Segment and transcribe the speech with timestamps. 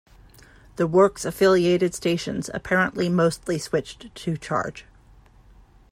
[0.77, 4.85] The Works affiliated stations apparently mostly switched to Charge!